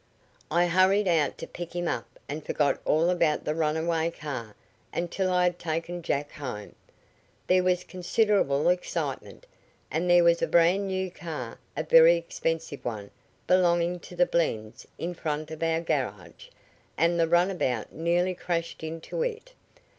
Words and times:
I 0.49 0.65
hurried 0.65 1.07
out 1.07 1.37
to 1.37 1.45
pick 1.45 1.75
him 1.75 1.87
up, 1.87 2.17
and 2.27 2.41
I 2.41 2.45
forgot 2.47 2.81
all 2.85 3.11
about 3.11 3.45
the 3.45 3.53
runaway 3.53 4.09
car 4.09 4.55
until 4.91 5.31
I 5.31 5.43
had 5.43 5.59
taken 5.59 6.01
Jack 6.01 6.31
home. 6.31 6.73
There 7.45 7.61
was 7.61 7.83
considerable 7.83 8.67
excitement, 8.69 9.45
as 9.91 10.07
there 10.07 10.23
was 10.23 10.41
a 10.41 10.47
brand 10.47 10.87
new 10.87 11.11
car, 11.11 11.59
a 11.77 11.83
very 11.83 12.15
expensive 12.15 12.83
one, 12.83 13.11
belonging 13.45 13.99
to 13.99 14.15
the 14.15 14.25
Blends, 14.25 14.87
in 14.97 15.13
front 15.13 15.51
of 15.51 15.61
our 15.61 15.81
garage, 15.81 16.47
and 16.97 17.19
the 17.19 17.27
runabout 17.27 17.93
nearly 17.93 18.33
crashed 18.33 18.81
into 18.81 19.21
it. 19.21 19.53